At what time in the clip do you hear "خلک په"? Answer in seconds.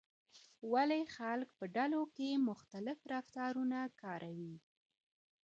1.15-1.65